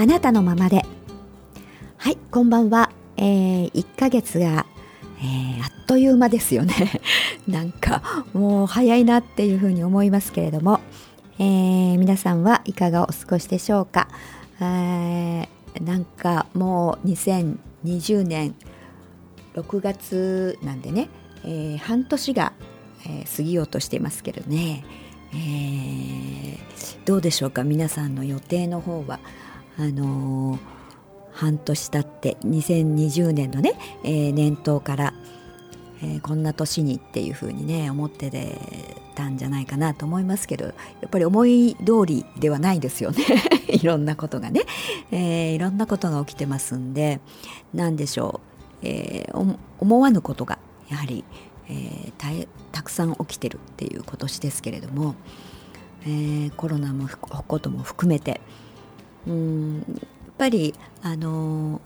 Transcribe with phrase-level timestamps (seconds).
[0.00, 0.86] あなたのままで。
[1.98, 4.64] はいこんばんは、えー、1ヶ月が、
[5.18, 6.74] えー、あっという間ですよね。
[7.46, 10.80] なんかもう早いなっていうふうに思いますけれども、
[11.38, 14.08] えー、皆さんはいかがお過ごしでしょうか、
[14.62, 18.54] えー、なんかもう2020年
[19.54, 21.10] 6月なんでね、
[21.44, 22.54] えー、半年が、
[23.04, 24.82] えー、過ぎようとしていますけどね、
[25.34, 26.58] えー、
[27.04, 27.64] どうでしょうか？
[27.64, 29.20] 皆さんの予定の方は。
[29.78, 30.58] あのー、
[31.32, 33.74] 半年経って2020年のね、
[34.04, 35.14] えー、年頭から、
[36.02, 38.30] えー、こんな年にっていうふうにね思って
[39.14, 40.72] たんじゃないかなと思いますけどや
[41.06, 43.24] っぱり思い通りではないですよね。
[43.68, 44.62] いろんなことがね、
[45.10, 47.20] えー、いろんなことが起きてますんで
[47.72, 48.40] 何でしょ
[48.82, 51.24] う、えー、思わぬことがやはり、
[51.68, 55.14] えー、たくさん起きてるっていう今年ですけれども、
[56.02, 58.40] えー、コロナもことも含めて
[59.26, 59.76] うん。
[59.78, 59.84] やっ
[60.38, 61.80] ぱりあの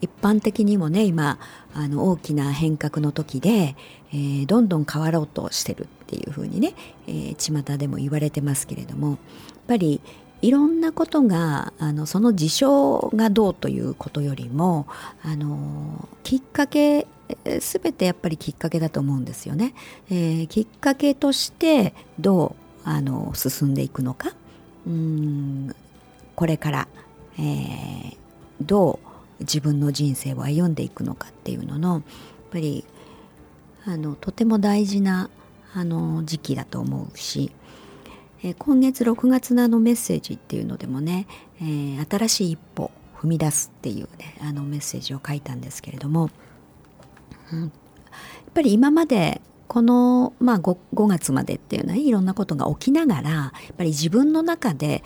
[0.00, 1.38] 一般的にもね今
[1.74, 3.76] あの大きな変革の時で、
[4.12, 6.74] えー、どんどん変わろうとしてるっていうふうにね、
[7.06, 9.18] えー、巷でも言われてますけれどもやっ
[9.66, 10.00] ぱり
[10.40, 14.86] いろんなことがあのその事象がどうということよりも
[15.24, 17.06] あのきっかけ
[17.44, 19.74] 全てやっぱりきっかけだと思うんですよね。
[20.08, 24.32] えー、きっかけとしてどうあの進んでいくのか。
[24.86, 25.74] うん。
[26.38, 26.88] これから、
[27.36, 28.16] えー、
[28.60, 29.00] ど
[29.40, 32.02] う自分の人生を歩んでいくのかっていうののやっ
[32.52, 32.84] ぱり
[33.84, 35.30] あのとても大事な
[35.74, 37.50] あの時期だと思うし、
[38.44, 41.26] えー、今月6月のあのメッセージっていうのでもね、
[41.60, 46.30] えー、新しい一歩踏み出すっていうねあのメッセージを書いたんですけれども、
[47.52, 47.70] うん、やっ
[48.54, 55.02] ぱり今までこの、まあ5、5, 月までっていうのはいろんなことが起きながらやっぱり自分の中で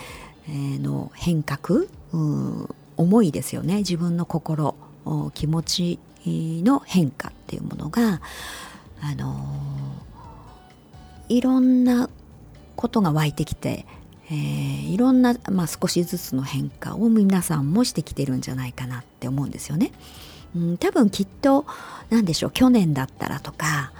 [0.48, 1.86] の変革、
[2.96, 4.74] 思いですよね自分の心
[5.34, 8.20] 気持ちの変化っていうものが
[9.00, 9.36] あの
[11.28, 12.08] いろんな
[12.76, 13.86] ことが湧いてきて、
[14.26, 19.92] えー、いろんな、まあ、少しずつの変化を皆さんもしてきてるんじゃないかなって思うんですよね。
[20.54, 21.64] うん、多分きっと
[22.10, 23.92] 何でしょう去年だったらとか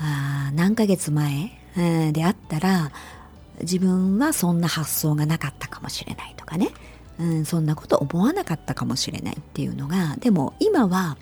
[0.00, 2.90] あ何ヶ月前、えー、であったら
[3.62, 6.70] 自分はそんな発想がなかったかもしれないとかね、
[7.18, 11.16] うん、そんなこと思わなかったかもしれないっていうのがでも今は、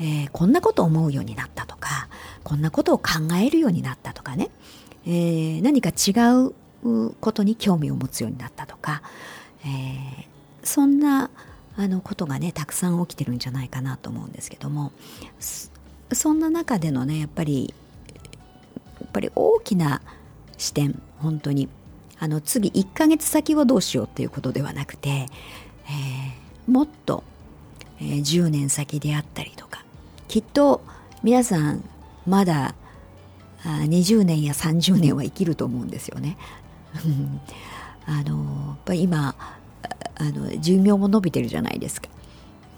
[0.00, 2.08] えー、こんなこと思うようになったとか
[2.42, 4.50] こんなことを考えるようになったとかね、
[5.06, 6.12] えー、何か違
[6.46, 6.54] う
[7.20, 9.02] ことに興味を持つようになったとか、
[9.64, 10.26] えー、
[10.62, 11.30] そんな
[11.76, 14.92] あのことがねたくさん起きてるんじゃないかなと思うんですけども。
[16.12, 17.74] そんな中でのねやっぱり
[19.00, 20.00] やっぱり大きな
[20.56, 21.00] 視点。
[21.24, 21.68] 本当に
[22.18, 27.24] あの次1ヶ月先をどうしようっていうことではなくて、えー、もっと、
[28.00, 29.84] えー、10年先であったりとか
[30.28, 30.82] きっと
[31.22, 31.82] 皆さん
[32.26, 32.74] まだ
[33.64, 36.36] あ20年や30年は生きると思うんですよね。
[38.06, 39.34] あのやっぱ今
[40.16, 42.08] あの寿命も伸びてるじゃないですか。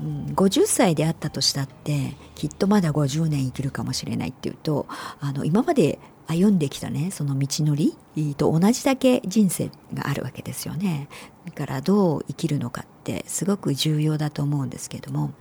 [0.01, 4.87] うん、50歳であったとしたってきっとまだ50年生きるかもしれないっていうと
[5.21, 7.97] あの今まで歩んできたねその道のり
[8.37, 11.09] と同じだけ人生があるわけですよね。
[11.45, 15.33] だからどう生きるのかってすごく重要だと思うんですけども。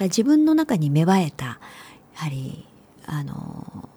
[0.00, 1.58] 自分の中に芽生えたや
[2.14, 2.66] はり
[3.06, 3.88] あの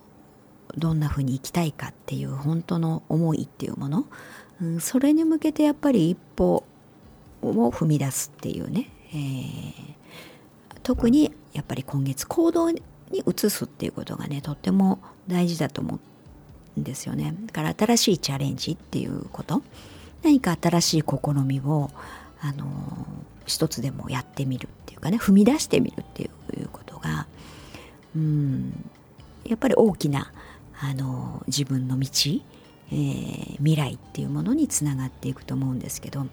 [0.77, 4.05] どんなふうに生きたいかっていう本当の思いっていうもの、
[4.61, 6.63] うん、それに向けてやっぱり一歩
[7.41, 12.69] を踏み出すっていうね、えー、特にやっぱり今月行動
[13.11, 15.99] に移すっていうことがねとっても大事だと思
[16.77, 17.35] うんですよね。
[17.45, 19.61] だから新しいチャレンジっていうこと。
[20.23, 21.89] 何か新しい試みを
[22.41, 23.07] あの
[23.45, 26.29] 一つでもやってみるっていうかね踏み出してみるってい
[26.61, 27.25] うことが
[28.15, 28.89] うん
[29.45, 30.31] やっぱり大きな
[30.81, 32.07] あの自分の道、
[32.91, 36.25] えー、未来っていうものにつながっていくと思うんですけど。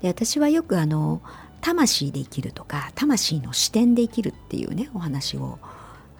[0.00, 1.20] で私はよくあの
[1.60, 5.58] 魂で生きるとか魂の視点で生きるっていうねお話を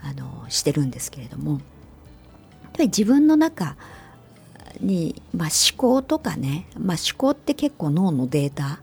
[0.05, 1.61] あのしてるんですけれどもやっ
[2.73, 3.77] ぱり自分の中
[4.81, 8.81] に、まあ、思考とかね、まあ、思考って結構脳のデータ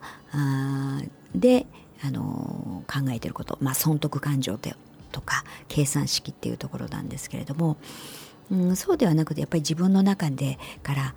[1.36, 1.66] で
[2.04, 7.78] あの考えてること、まあ、損得感情とか計算式っていうところなんですけれども、
[8.52, 11.16] うん、そうではなくてやっぱり自分の中でから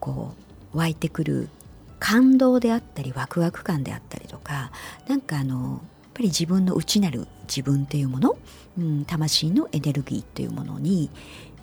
[0.00, 0.34] こ
[0.74, 1.48] う湧いてくる
[1.98, 4.70] 感動であったりワクワク感であったりとか
[5.08, 5.80] なんかあの
[6.16, 8.38] ぱり自分の内なる自分というもの、
[8.78, 11.10] うん、魂のエネルギーというものに、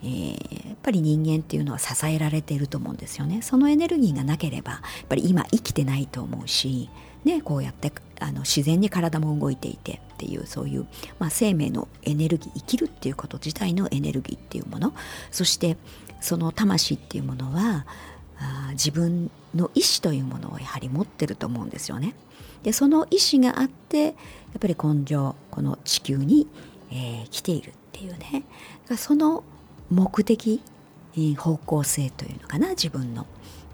[0.03, 6.89] えー、やっぱり人間っていうのは支えられていると思うんですよねそのエネルギーがなければやっぱり今生きてないと思うし、
[7.23, 10.85] ね、こうやってあの自然に体も動いていてっていうそういう、
[11.17, 14.93] まあ、生命のエネルギー生きるっていうこと自体のエネルギーっていうもの
[15.31, 15.77] そして
[16.21, 17.85] その魂っていうものは
[18.37, 22.15] あ自分の意志というものをやはり持ってると思うんですよね。
[22.63, 24.13] でその意志があってやっ
[24.59, 26.47] ぱり根性この地球に、
[26.91, 28.43] えー、来ているっていうね。
[28.97, 29.43] その
[29.89, 30.61] 目的
[31.37, 33.25] 方向性というのかな自分の、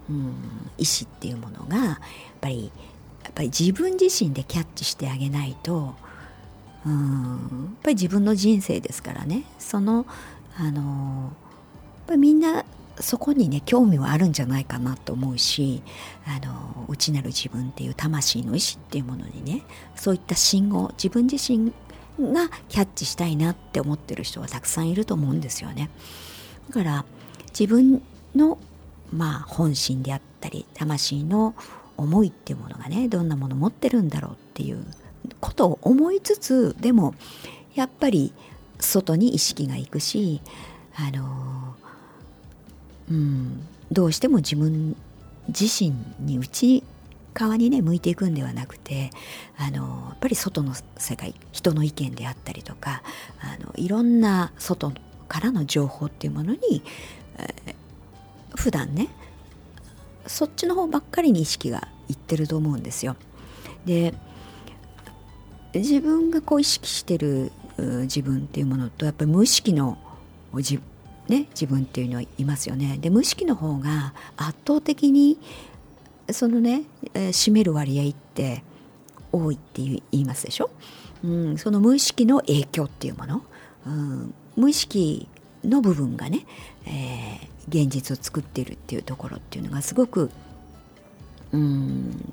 [0.08, 0.34] うん、
[0.78, 1.96] 意志っていうものがやっ
[2.40, 2.70] ぱり
[3.22, 5.94] やっぱり自分自身でキャッチしてあげないと、
[6.86, 9.44] うん、やっぱり自分の人生ですからね。
[9.58, 10.06] その
[10.56, 12.64] あのやっぱりみんな
[13.00, 15.82] そこにね興味はあるんじゃないかなと思うし
[16.26, 19.62] あの内なる自分っていう魂の意志っていうものにね
[19.94, 21.72] そういった信号自分自身
[22.20, 25.90] がキャッチしたいなって思ってる人はたくさんいると思うんですよね。
[26.68, 27.04] だから
[27.58, 28.02] 自分
[28.34, 28.58] の
[29.12, 31.54] まあ本心であったり魂の
[31.96, 34.84] 思いっていうものがねどんなもの持ってるんだろうっていう
[35.40, 37.14] ことを思いつつでも
[37.74, 38.32] やっぱり
[38.78, 40.40] 外に意識がいくし
[40.96, 41.69] あの
[43.10, 44.96] うんどうしても自分
[45.48, 46.84] 自身に内
[47.34, 49.10] 側にね向いていくんではなくて
[49.56, 53.02] あのやっぱり外の世界人の意見であったりとか
[53.40, 54.92] あのいろんな外
[55.28, 56.82] からの情報っていうものに、
[57.38, 59.08] えー、普段ね
[60.26, 63.16] そっちの方ばっかりに意識がいってると思うんですよ。
[63.86, 64.14] で
[65.74, 69.98] 自分がこう意識してる自分っていうものとやっぱり無意識の
[70.52, 70.80] 自,、
[71.30, 72.98] ね、自分っていうのはいますよね。
[73.00, 75.38] で無意識の方が圧倒的に
[76.32, 76.82] そのね、
[77.14, 78.64] えー、占める割合って
[79.32, 80.70] 多いって言いますでしょ、
[81.24, 83.42] うん、その無意識の影響っていうもの、
[83.86, 85.28] うん、無意識
[85.64, 86.46] の部分がね、
[86.84, 90.32] えー、現実を作っているっていうところっていうのがすごく、
[91.52, 92.32] うん、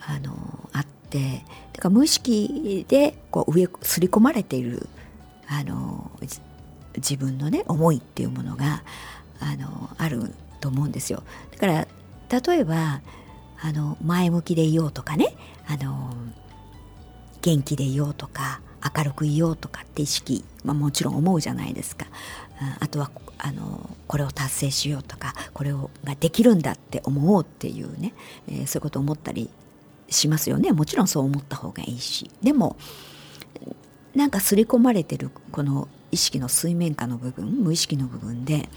[0.00, 1.44] あのあって。
[1.72, 4.88] だから無意識でこう上刷り込まれている
[5.46, 6.10] あの
[6.96, 8.82] 自分のね思いっていうものが
[9.40, 11.22] あのあると思うんですよ。
[11.52, 11.88] だから
[12.28, 13.00] 例えば
[13.60, 15.36] あの前向きでいようとかね
[15.66, 16.12] あの
[17.42, 18.60] 元気でいようとか
[18.96, 22.06] 明るくいようとかって意識、まあ、もちろん思うじゃないですか。
[22.80, 28.14] あとはあのこれを達成しようとかこれをができるんだって思おうっていうね、
[28.48, 29.48] えー、そういうこと思ったり
[30.08, 30.72] しますよね。
[30.72, 32.30] もちろんそう思った方がいいし。
[32.42, 32.76] でも
[34.14, 38.68] なんか刷り込まれてるこの意識の水面下の部分無意識の部分で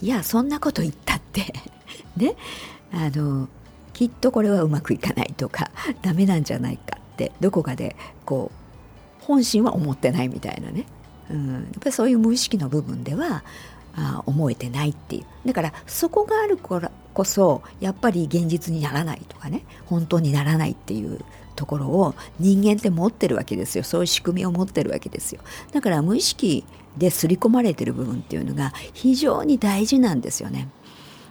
[0.00, 1.52] いやそんなこと言ったって
[2.16, 2.34] ね
[2.92, 3.48] あの
[3.92, 5.70] きっとこれはうまくいかないとか
[6.02, 10.84] ダメなんじゃないかってどこかでこう本心は思ってないみたいなね、
[11.30, 13.42] うん、やっぱりそういう無意識の部分では
[13.96, 15.48] あ思えてないっていう。
[15.48, 21.24] だからそこがあるからこそやっぱり現実にならないとかね本当にならないっていう
[21.56, 23.84] ところを人間って持ってるわけですよ。
[23.84, 25.40] そういう仕組みを持ってるわけですよ。
[25.72, 26.64] だから無意識
[26.96, 30.68] で刷り込まれてる部分っていうのが非常に大事なんですよね。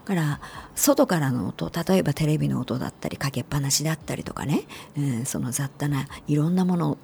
[0.06, 0.39] だから
[0.75, 4.63] 外からの音例えばテレビの音だったりかけっぱなしだったりとかね、
[4.96, 6.98] うん、その雑多ないろんなもの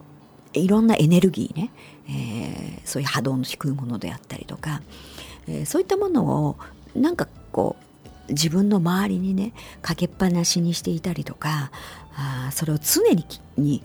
[0.53, 1.71] いろんなエネルギーね、
[2.07, 4.81] えー、そういう波動の低いものであったりとか、
[5.47, 6.57] えー、そういったものを
[6.93, 7.83] なんかこう
[8.29, 11.71] 自分の周りにねかけっぱなしにしていたりとか
[12.15, 13.25] あそれを常に
[13.57, 13.83] に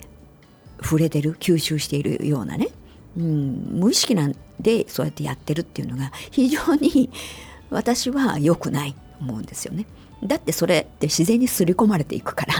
[0.82, 2.68] 触れてる吸収しているようなね、
[3.16, 7.10] うん、無意識なんでそうやってやってるっていうのが非常に
[7.70, 9.86] 私は良くないと思うんですよね。
[10.22, 12.54] だってそれって自然に刷り込まれていくから。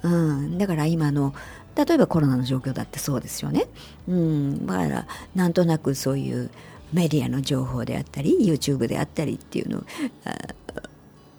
[0.00, 1.34] うん、だから今の
[1.74, 3.66] 例えばコロナの状況だってそうですよね。
[4.06, 6.50] うん、だからなんとなくそういう
[6.92, 9.84] メディアの情報であったり YouTube であったりっていうの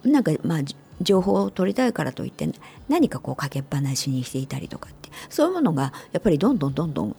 [0.04, 0.60] なんかまあ
[1.00, 2.48] 情報を取りたいからといって
[2.88, 7.16] 何かこうかけっぱなしにしていたりとかってそういうものがやっぱりどんどんどんどん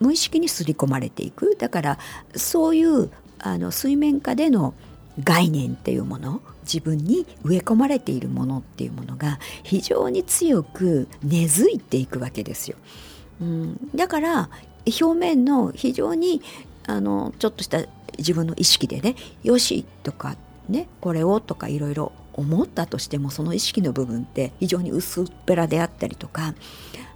[0.00, 1.98] 無意識に刷り込まれていくだから
[2.34, 4.74] そういうあの水面下での
[5.22, 12.76] 概念っていうもの自分に植え込まれているものっていうものが非常に強く根付いていくわけですよ。
[13.40, 14.48] うん、だから
[14.86, 16.40] 表面の非常に
[16.86, 17.84] あのちょっとした
[18.18, 20.36] 自分の意識でね「よし」とか
[20.68, 26.54] ね「これを」とかいろいろ思ったとしてもその意識の部分って非常に薄っぺらであったりとか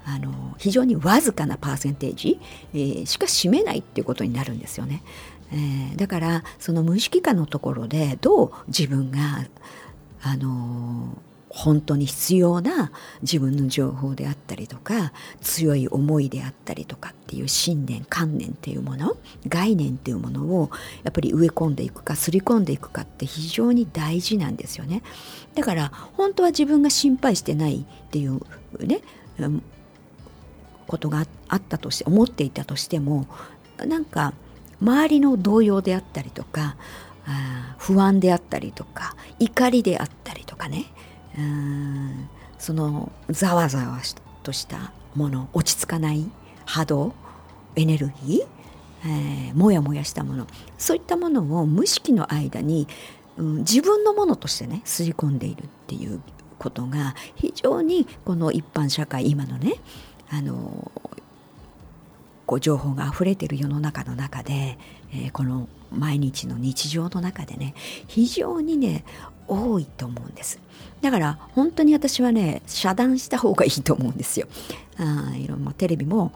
[0.05, 2.38] あの非常にわずかなパーセンテージ、
[2.75, 5.03] えー、しか占めないっていうことになるんですよね。
[5.53, 9.47] えー、だからその無意識化のところでどう自分が
[10.23, 11.17] あの
[11.56, 19.16] 本当に必要な自分の情報であったりとか強い思いであったりとかっていう信念観念っていうもの
[19.48, 20.70] 概念っていうものを
[21.02, 25.02] やっぱり植え込んでいくかすり込んでいくかって非常に大事なんですよね。
[25.54, 28.38] だから本当は自分が心配してないっていう
[28.78, 29.00] ね
[30.86, 33.26] ことがあったとして思っていたとしても
[33.78, 34.34] なんか
[34.82, 36.76] 周りの動揺であったりとか
[37.78, 40.84] 不安であったりとか怒りであったりとかね。
[41.38, 42.28] うん。
[42.59, 44.00] そのざわざわ
[44.43, 46.31] としたもの落ち着かない
[46.64, 47.14] 波動
[47.75, 50.47] エネルギー、えー、もやもやしたもの
[50.78, 52.88] そういったものを無意識の間に、
[53.37, 56.21] うん、自分のものとしてね吸い込んでいるっていう
[56.59, 59.75] ことが非常にこの一般社会今のね
[60.31, 60.90] あの
[62.47, 64.78] こう情報があふれてる世の中の中で、
[65.12, 67.75] えー、この毎日の日常の中でね
[68.07, 69.05] 非常にね
[69.49, 70.59] 多いと思うんです。
[71.03, 74.49] だから本当に私はね遮断した方がいいと思うんですよ。
[74.99, 76.33] あいろんなテレビも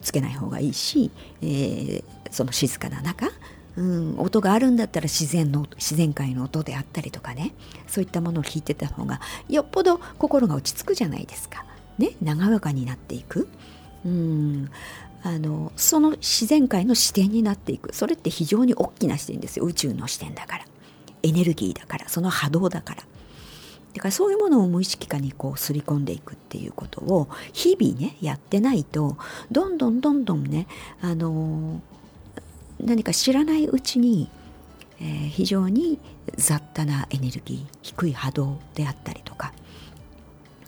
[0.00, 1.10] つけない方がいいし、
[1.42, 3.28] えー、その静かな中
[3.76, 7.54] うん、音があるんだったら自然の自然界の音であったりとかね
[7.86, 11.64] そういったものを聞いてた方がよっぽど心が落ち着くじゃないですか。
[11.98, 13.48] ね長やかになっていく。
[14.04, 14.70] うん
[15.22, 17.94] あのその自然界の視点になっていく。
[17.94, 19.66] それって非常に大きな視点ですよ。
[19.66, 20.64] 宇宙の視点だから。
[21.22, 23.02] エネルギーだからその波動だから。
[23.94, 29.16] だからそういうものを無意識化にこうすり込んでいくっていうことを日々ねやってないと
[29.50, 30.68] どんどんどんどんね
[31.00, 31.80] あの
[32.78, 34.30] 何か知らないうちに、
[35.00, 35.98] えー、非常に
[36.36, 39.52] 雑多なエネルギー低い波動であったりとか、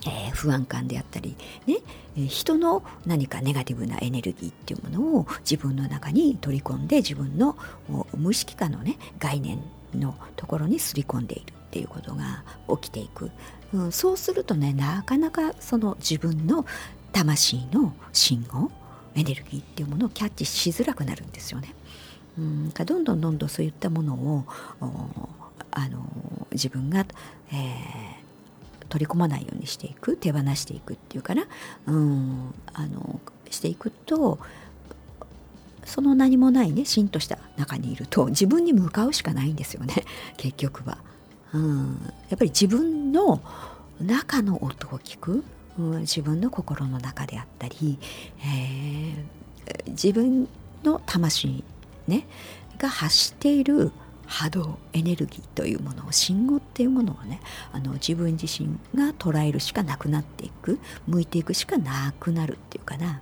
[0.05, 1.77] えー、不安感であったりね、
[2.27, 7.57] 人の何かネガティブなエネルギーっていうものを自分の中に取り込んで自分の
[8.17, 9.63] 無意識化のね概念
[9.95, 12.45] のところにすり込んでいるっていうことが
[12.81, 13.31] 起きていく、
[13.73, 16.67] うん、そうするとねなかなかその自分の
[17.13, 18.71] 魂の信号
[19.15, 21.75] エネルギーっていうものをキャッチしづらくなるんですよね。
[22.39, 24.45] うん、どんどんどんどんそういったものを
[25.71, 26.03] あの
[26.51, 31.47] 自分が、えー、取り込まないようにしていく手放していくっていうかな、
[31.87, 33.21] うん、あの
[33.51, 34.39] していくと
[35.85, 39.95] その何もないねしんとした中にいると自分に向かうしかないんですよね
[40.37, 40.99] 結局は、
[41.53, 43.41] うん、やっぱり自分の
[44.01, 45.45] 中の音を聞く、
[45.79, 47.99] うん、自分の心の中であったり、
[48.45, 50.49] えー、自分
[50.83, 51.65] の魂
[52.09, 52.27] ね
[52.79, 53.93] が発している
[54.27, 57.41] 波動エネルギーというものを信号っていうものをね
[57.73, 63.21] あの自分自身が捉えるしかなくなっていく向いていくしかなくなるっていうかな、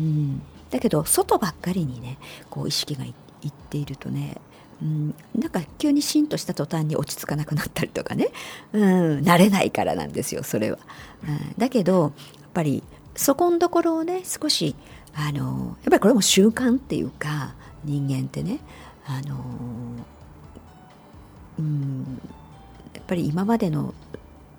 [0.00, 2.18] うん、だけど外ばっかりにね
[2.50, 3.14] こう意識がい
[3.46, 4.36] っているとね
[4.80, 8.28] うん、なんか急にシンとした途端に落ち着かなくなったりとかね、
[8.72, 10.78] うん、慣れないからなんですよそれは、
[11.26, 12.12] うん、だけどやっ
[12.54, 12.82] ぱり
[13.16, 14.76] そこんところをね少し
[15.14, 18.60] あのやっぱりこれも習慣っていうか人間ってね
[19.04, 19.44] あの
[21.58, 22.20] うん
[22.94, 23.94] やっぱり今までの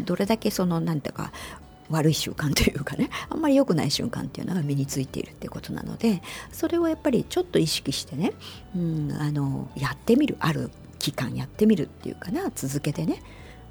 [0.02, 1.32] どれだけその何ていうか
[1.90, 8.34] 悪い習慣というかねあんまり良くない瞬間っていうのが身についているってことなのでそれをやっぱりちょっと意識してね、
[8.76, 10.70] うん、あのやってみるある
[11.00, 13.22] 期間やってみるっていうかな続けてね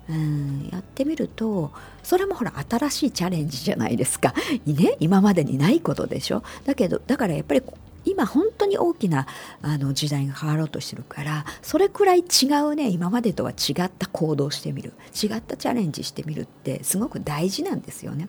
[0.08, 1.70] うんやってみると
[2.02, 4.34] それもほら新しいチャレンジじゃないですか、
[4.64, 6.42] ね、今までにないことでしょ。
[6.64, 7.62] だけどだからやっぱり
[8.08, 9.26] 今本当に大きな
[9.62, 18.28] あの時代が変わろうとしてるからそれくらい違うね今までとは違った行動してみる違ったチャレンジしてみるってすごく大事なんですよね。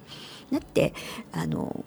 [0.51, 0.93] だって
[1.31, 1.83] あの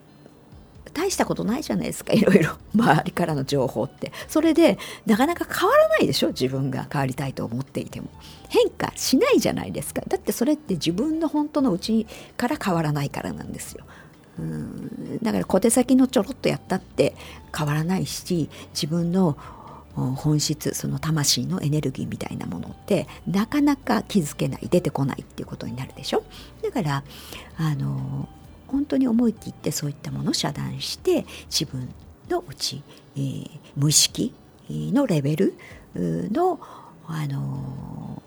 [0.95, 2.53] 大したことないじゃないですかいろいろ。
[2.75, 4.13] 周りからの情報って。
[4.29, 8.09] それでなかなか変わらないでしょ自分が変わりたいと思っていても。
[8.49, 10.03] 変化しないじゃないですか。
[10.07, 12.07] だってそれって自分の本当のうち
[12.37, 13.85] から変わらないからなんですよ。
[14.39, 15.19] うん。
[15.23, 17.15] だから小手先のちょろっとやったって
[17.57, 19.37] 変わらないし自分の
[19.95, 26.25] 本質その魂のエネルギーみたいなものってなかなか気づけない出てこないっていうことになるでしょ？
[26.63, 27.05] だから
[27.59, 28.27] あの
[28.69, 31.91] 本当に思い切ってそういったものを遮断して自分
[32.31, 32.83] のうち、
[33.17, 34.33] えー、無意識
[34.71, 35.55] のレベル
[35.95, 36.59] の
[37.07, 38.23] あの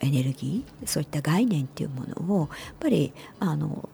[0.00, 3.88] エネルギーそういった概念っていうものをやっぱりあの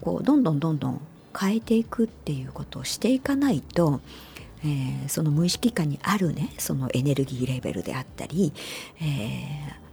[0.00, 1.00] こうどんどんどんどん
[1.38, 4.00] 変えていくっていうことをしていかないと、
[4.64, 8.52] えー、その無意識下にあるねそのエネルギーレベルであったり、
[9.00, 9.02] え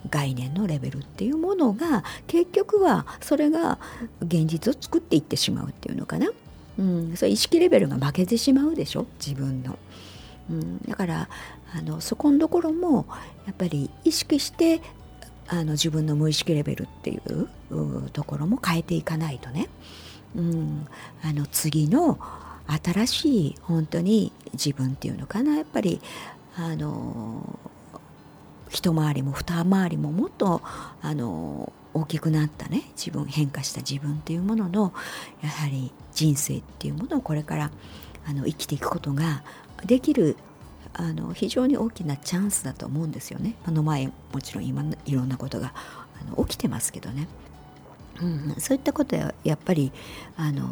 [0.06, 3.80] ー、概念のレベルっていうものが結局はそれが
[4.22, 6.30] 現実を作っていってしまうっていうのかな、
[6.80, 9.78] うん、それ意識レベルが負けてしまうでしょ自分の。
[10.50, 11.30] うん、だから
[11.76, 13.06] あのそこのところも
[13.46, 14.82] やっぱり意識して
[15.48, 17.48] あの自分の無意識レベルっていう
[18.12, 19.70] ところも変えていかないとね、
[20.36, 20.88] うん、
[21.24, 22.20] あの次の
[22.84, 25.56] 新しい本当に自分っていうのかな。
[25.56, 26.02] やっぱり
[26.58, 27.60] あの
[28.70, 30.62] 一回りも二回りももっと
[31.02, 32.84] あの大きくなったね。
[32.98, 34.94] 自分変化した自分っていうものの
[35.42, 37.72] やはり人生っていうものをこれから
[38.28, 39.44] あの生きていくことが
[39.86, 40.36] できる
[40.94, 43.56] あの非常に大きなチャンスだと思うんですよね。
[43.66, 45.74] あの前もちろん今いろんなことが
[46.22, 47.28] あの起きてますけどね。
[48.22, 49.92] うん、そういったことややっぱり
[50.38, 50.68] あの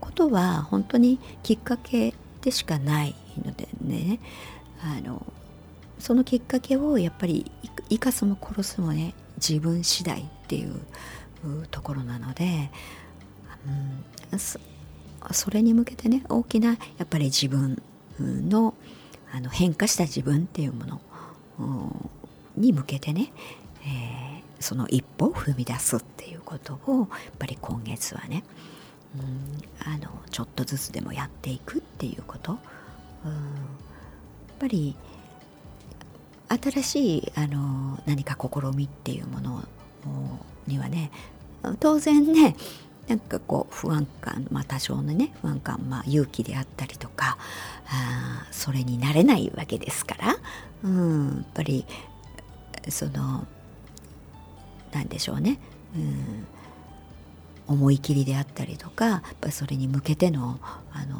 [0.00, 4.20] ことは本当にきっかけでしかないのでね
[4.82, 5.24] あの
[5.98, 7.50] そのきっかけをやっぱり
[7.88, 10.80] 生かすも殺すもね自分次第っていう
[11.70, 12.70] ところなので、
[14.32, 17.82] うん、それに向けてね大きなやっぱり自分
[18.18, 18.74] の
[19.32, 22.10] あの変化した自分っていうもの
[22.56, 23.32] に向けてね、
[23.82, 27.08] えー、その一歩を踏み出すっていうことをやっ
[27.38, 28.44] ぱり今月はね、
[29.16, 32.58] うん、あのちょっとずつでもやっていくっていうこと、
[33.24, 33.40] うん、やっ
[34.58, 34.96] ぱり
[36.48, 39.62] 新しいあの何か試みっていうもの
[40.66, 41.12] にはね
[41.78, 42.56] 当然ね
[43.10, 47.38] なんかこう不安感、まあ、多少のね不安感、まあ、勇気であったりとか
[47.88, 50.36] あそれになれないわけですから、
[50.84, 51.84] うん、やっぱり
[52.88, 53.48] その
[54.92, 55.58] なんでしょうね、
[55.96, 56.46] うん、
[57.66, 60.60] 思い切りであったりとかやっぱそれに向けての
[60.92, 61.18] あの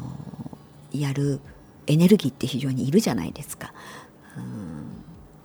[0.93, 1.41] やる
[1.87, 3.73] エネルギーって非常にいるじゃないですか。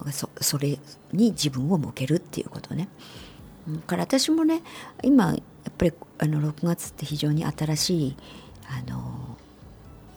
[0.03, 0.79] うん、そそれ
[1.13, 2.89] に自分を向けるっていうことね。
[3.87, 4.63] から私もね
[5.03, 8.17] 今やっぱりあの6月って非常に新しい
[8.69, 9.37] あの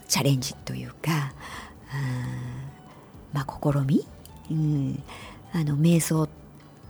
[0.08, 1.34] チャレンジというか
[3.34, 4.08] まあ試み、
[4.51, 5.03] うん、
[5.53, 6.29] あの瞑想っ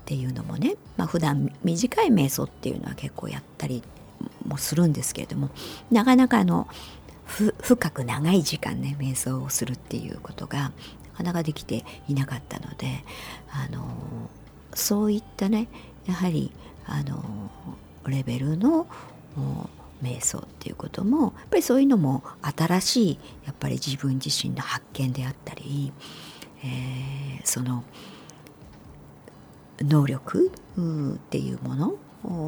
[0.06, 3.84] ていうのもね、まあ普段短い瞑想っていうのは結構やったり
[4.46, 5.50] もするんですけれども
[5.92, 6.68] なかなかあの
[7.28, 10.72] 深く長い時間ね瞑想をするっていうことが
[11.14, 13.04] なかなかできていなかったので
[13.52, 13.86] あの
[14.74, 15.68] そういったね
[16.10, 16.52] やはり
[16.88, 17.24] あの
[18.08, 18.88] レベルの
[20.04, 25.94] 瞑想っていうこともやっぱりそういうのも新しいやっぱり自分自身の発見であったり、
[26.64, 27.84] えー、その
[29.82, 31.96] 能力っていうもの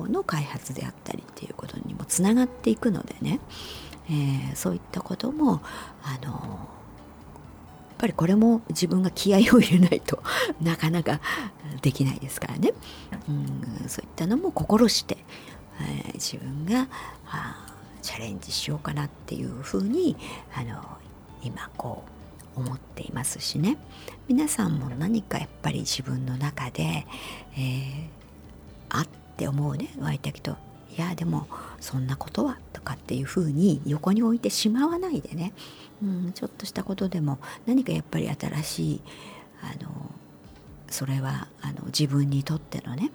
[0.08, 3.40] の開発であったりっていうことにもつながっていくのでね、
[4.10, 5.62] えー、そういったことも
[6.02, 6.68] あの
[8.02, 10.24] ぱりこれも自分が気合を入れないと
[10.60, 11.22] なかなか
[11.84, 12.74] できないですからね、
[13.30, 15.18] うん、そういったのも心して、
[15.80, 16.88] えー、自分が
[18.02, 20.18] チャレンジしようかなっていうふうに
[20.56, 20.82] あの
[21.44, 22.04] 今こ
[22.58, 23.78] う思っていますしね。
[24.28, 27.06] 皆さんも何かやっぱり自分の中で、
[27.56, 28.08] えー、
[28.90, 30.58] あって思うね湧いてきと。
[30.98, 31.48] いやでも
[31.80, 35.54] そんなことはとかっていうふうに横に置いてしまわないでね、
[36.04, 39.02] うん、ちょっとしたことでも何かやっぱり新しい
[39.62, 39.90] あの
[40.90, 43.12] それはあの自分にとってのね。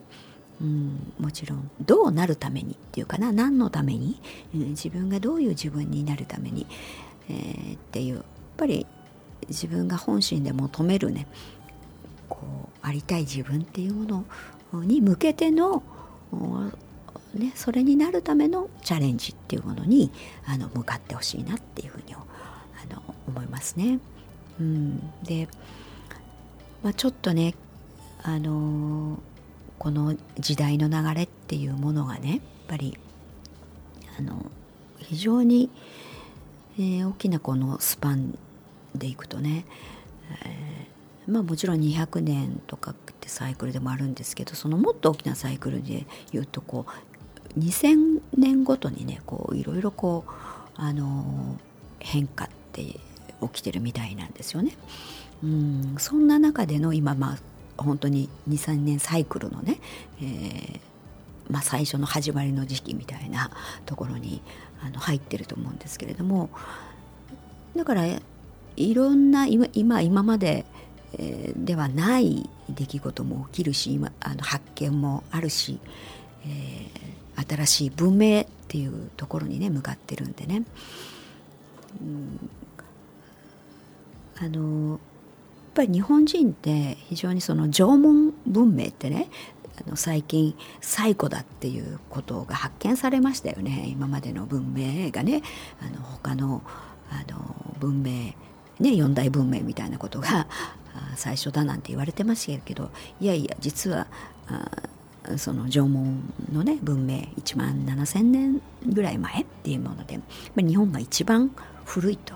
[0.59, 4.19] うん、もちろんどうなるためにっていうかな何のために、
[4.55, 6.67] うん、自分がどういう自分になるために、
[7.29, 8.25] えー、っていうやっ
[8.57, 8.87] ぱり
[9.49, 11.27] 自分が本心で求めるね。
[12.31, 14.25] こうありたい自分っていうも
[14.73, 15.83] のに向けての、
[17.37, 20.11] ね、それになるためのチャレンジっていうものに
[20.47, 22.19] あの向かってほしいなっていうふうにあ
[22.95, 23.99] の思いますね。
[24.61, 25.49] うん、で、
[26.83, 27.55] まあ、ちょっとね
[28.23, 29.19] あの
[29.79, 32.99] この時代の流れっていうものがねやっぱり
[34.19, 34.47] あの
[34.99, 35.71] 非常に、
[36.79, 38.39] えー、大きなこのスパン
[38.95, 39.67] でいくとね、
[40.45, 47.06] えー、まあもちろん200年とかってサイクルでもあるんですけどそのもっと大きなサイクルで言うとこう
[47.59, 50.31] 2000年ごとにねこういろいろこう
[50.77, 51.57] あの
[51.99, 53.01] 変化って起
[53.53, 54.77] きてるみたいなんですよね。
[55.43, 59.79] うんそんな中での今まあ本当に23年サイクルのね、
[60.21, 60.81] えー
[61.51, 63.51] まあ、最初の始まりの時期みたいな
[63.85, 64.41] ところに
[64.83, 66.51] あの入ってると思うんですけれども
[67.75, 68.05] だから
[68.77, 70.65] いろんな今今今まで、
[71.19, 75.79] えー、ではない出来事も起きるし今あの発見もあるし、
[76.45, 77.06] えー、
[77.49, 80.63] 新しい文明っていうところにね向かってるんでね、
[82.01, 82.51] うん、
[84.39, 84.99] あのやっ
[85.75, 89.29] ぱり日本人って非常にその縄文文明ってね
[89.87, 93.87] あの最近最古だっていうことが発見されましたよね。
[93.89, 95.43] 今までの文明がね。
[95.81, 96.63] あの他の
[97.11, 98.33] あの文明
[98.81, 100.47] ね、四大文明みたいなことが
[101.15, 102.91] 最初だなんて言われてましたけど。
[103.21, 104.07] いやいや実は
[105.37, 110.21] その縄文のね文明1万7,000年ぐらい前っていうもので
[110.57, 111.51] 日本が一番
[111.85, 112.35] 古いと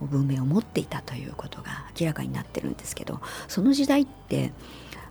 [0.00, 4.52] 文明を持っていたということが明らかになってるんですけどその時代って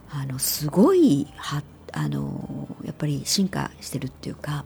[0.10, 1.64] あのすごいは
[1.94, 4.66] あのやっぱり進化してるっていうか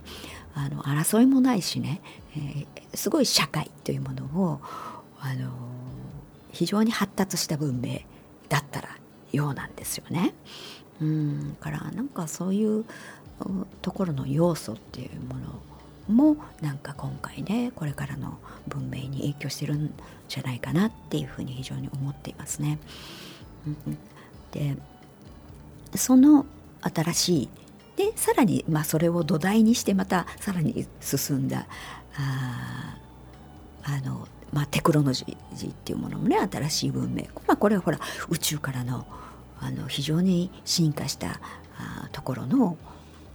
[0.54, 2.02] あの争いもないしね、
[2.36, 4.62] えー、すごい社会というものを
[5.20, 5.50] あの
[6.52, 8.00] 非常に発達した文明
[8.50, 8.90] だったら
[9.32, 10.34] ようなんですよね。
[11.02, 11.58] うん。
[11.60, 12.86] からなんかそういう
[13.82, 19.94] ところの要素っていうものもなんか今回ねこれからの文明に影響してるん
[20.28, 22.78] じゃないかなっていうふうに非常に思っていますね。
[24.52, 24.78] で
[25.96, 26.46] その
[26.82, 27.50] 新しい
[27.96, 31.66] でさらに、まあ、それを土台にしてまたさらに進んだ
[32.18, 32.98] あ
[33.84, 39.06] あの、まあ、テクノロジーっていうものもね新しい文明、まあ、これはほら宇宙からの
[39.66, 41.40] あの非常に進化した
[41.78, 42.78] あところの、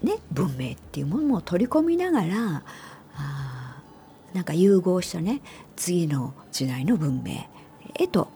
[0.03, 2.62] ね、文明っていうものを取り込みながら
[3.16, 3.83] あ
[4.33, 5.43] なんか融合したね
[5.75, 7.33] 次の時代の文明
[7.99, 8.29] へと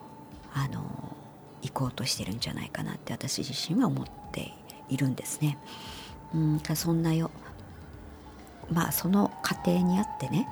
[0.53, 1.17] あの
[1.63, 4.53] 行こうとしてるんじゃないかなって私自身は思って
[4.89, 5.57] いるんですね。
[6.35, 7.31] うんそんなよ
[8.71, 10.49] まあその過程にあってね、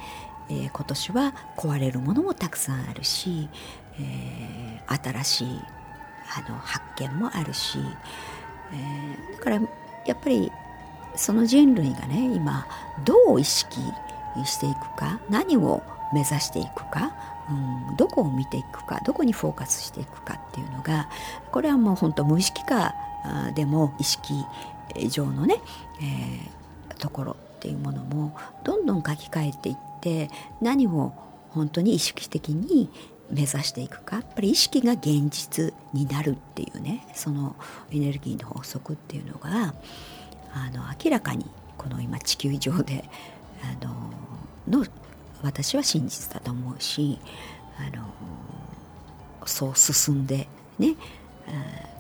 [0.49, 3.49] えー、今年は壊れるものもたくさんあるし、
[3.99, 5.61] えー、新しい
[6.37, 7.79] あの発見もあるし、
[8.73, 9.61] えー、だから
[10.07, 10.51] やっぱり
[11.15, 12.67] その人類がね今
[13.05, 13.81] どう意識
[14.45, 17.15] していくか何を目指していくか、
[17.51, 21.09] うん、どこを見ていくかどこにフォーカスしていくかっていうのが
[21.51, 22.95] これはもう本当無意識化
[23.55, 24.35] でも意識
[25.09, 25.61] 上のね、
[26.01, 31.13] えー、ところっていうものもどんどん書き換えていって何を
[31.51, 32.91] 本当に意識的に
[33.33, 34.17] 目指していくか。
[34.17, 37.07] やっぱり意識が現実になるっていうね。
[37.15, 37.57] その
[37.91, 39.75] エネルギーの法則っていうのが
[40.55, 41.47] あの明らかに
[41.79, 43.05] この今地球上で
[43.63, 44.87] あのの
[45.43, 47.19] 私は真実だと思うし
[47.79, 48.07] あの
[49.47, 50.97] そう進んでね。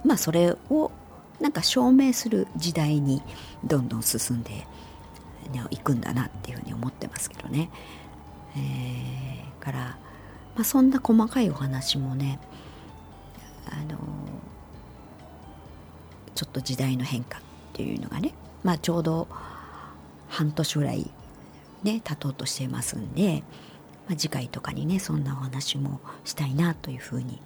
[0.05, 0.91] まあそれを
[1.41, 3.23] なんか証明する時代に
[3.65, 4.67] どんどん進んで
[5.71, 7.71] いくんだなっていうふうに思ってますけどね。
[8.57, 9.99] えー、から、
[10.55, 12.39] まあ、そんな細かいお話もね
[13.67, 13.99] あの
[16.35, 19.29] ちょっと時代の変化っていうのがね、まあ、ちょうど
[20.29, 21.11] 半年ぐらい
[21.83, 23.43] ね経とうとしてますんで、
[24.09, 27.41] まあ、次回とかにねそんなお話もしたいなというふうに、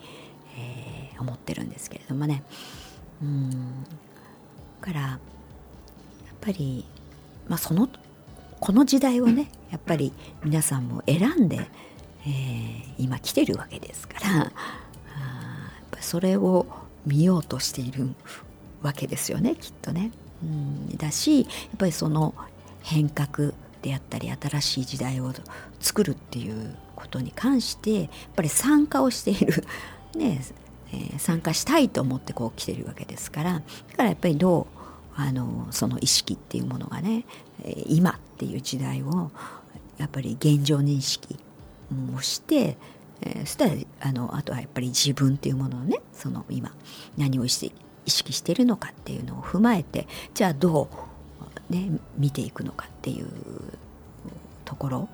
[0.58, 2.42] えー、思ってるんですけれどもね。
[3.22, 3.84] うん。
[4.80, 5.18] からやっ
[6.40, 6.84] ぱり、
[7.48, 7.88] まあ、その
[8.60, 10.12] この時代をねやっぱり
[10.44, 11.68] 皆さんも選んで、
[12.26, 14.52] えー、今来てるわけですから
[15.16, 16.66] あそれを
[17.06, 18.08] 見ようとしている
[18.82, 20.10] わけですよねきっとね。
[20.42, 22.34] うんだしやっぱりその
[22.82, 25.32] 変革であったり新しい時代を
[25.80, 29.64] 作るっていうことに関してやっぱり参加をしている、
[30.14, 30.42] ね、
[30.92, 37.24] えー、参加したいと思ってこう来てるわけですからだからやっぱりどうあのその意識っていうものがね
[37.86, 39.30] 今っていう時代を
[39.96, 41.38] やっぱり現状認識
[42.16, 42.76] をして、
[43.22, 46.72] えー、そしたらあのあとはやっぱり自分っていうものをねその今
[47.16, 50.88] 何をして意識しているのかっていうのを踏まえてじゃあど
[51.70, 53.28] う、ね、見ていくのかっていう
[54.64, 55.08] ところ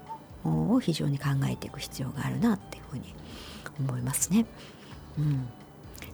[0.45, 3.15] を非常に考えていく必要があるなっていうふうに
[3.79, 4.47] 思いますね。
[5.19, 5.49] うん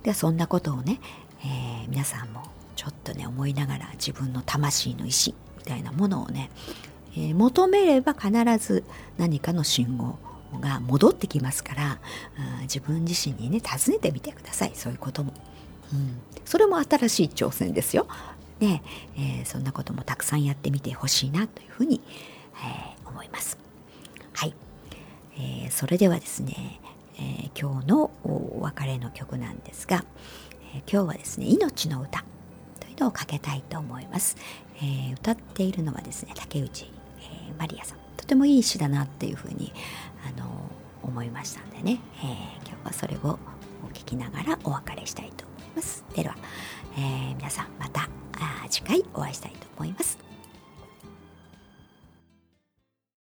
[0.02, 1.00] でそんなことをね、
[1.42, 2.42] えー、皆さんも
[2.76, 6.50] ちょっとね思いながら自分の魂の意志みたいなものをね、
[7.14, 8.84] えー、求めれば必ず
[9.18, 10.18] 何かの信号
[10.60, 11.98] が戻ってきますから
[12.62, 14.72] 自分自身にね尋ねてみてください。
[14.74, 15.32] そういうことも、
[15.92, 18.06] うん、それも新しい挑戦ですよ。
[18.60, 18.82] ね。
[19.16, 22.00] えー、そんなこともたくさんやってみてほしいなというふうに、
[22.64, 23.58] えー、思います。
[24.32, 24.54] はい、
[25.36, 26.80] えー、それではですね
[27.20, 30.04] えー、今日のお別れの曲なんですが、
[30.74, 32.24] えー、今日はですね「命の歌」
[32.80, 33.62] というのをかけたい
[38.18, 39.72] と、て、もいい詩だなっていうふうに、
[40.26, 40.70] あの
[41.02, 42.26] 思いましたんでね、え
[42.66, 43.38] 今日はそれを
[43.82, 46.04] お聞きながらお別れしたいと思います。
[46.14, 46.36] では、
[46.96, 48.08] え皆さんまた
[48.68, 50.27] 次回お会いしたいと思います。